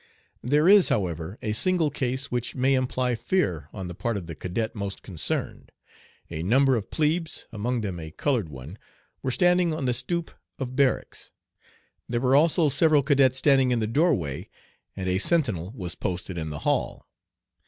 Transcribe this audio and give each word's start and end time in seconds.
There 0.41 0.67
is, 0.67 0.89
however, 0.89 1.37
a 1.43 1.51
single 1.51 1.91
case 1.91 2.31
which 2.31 2.55
may 2.55 2.73
imply 2.73 3.13
fear 3.13 3.69
on 3.71 3.87
the 3.87 3.93
part 3.93 4.17
of 4.17 4.25
the 4.25 4.33
cadet 4.33 4.73
most 4.73 5.03
concerned. 5.03 5.71
A 6.31 6.41
number 6.41 6.75
of 6.75 6.89
plebes, 6.89 7.45
among 7.51 7.81
them 7.81 7.99
a 7.99 8.09
colored 8.09 8.49
one, 8.49 8.79
were 9.21 9.29
standing 9.29 9.75
on 9.75 9.85
the 9.85 9.93
stoop 9.93 10.31
of 10.57 10.75
barracks. 10.75 11.33
There 12.09 12.19
were 12.19 12.35
also 12.35 12.67
several 12.67 13.03
cadets 13.03 13.37
standing 13.37 13.69
in 13.69 13.77
the 13.79 13.85
doorway, 13.85 14.49
and 14.95 15.07
a 15.07 15.19
sentinel 15.19 15.71
was 15.75 15.93
posted 15.93 16.35
in 16.35 16.49
the 16.49 16.59
hall. 16.65 17.05